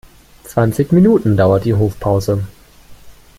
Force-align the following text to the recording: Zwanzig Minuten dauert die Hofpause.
Zwanzig 0.45 0.91
Minuten 0.91 1.37
dauert 1.37 1.63
die 1.63 1.75
Hofpause. 1.75 2.43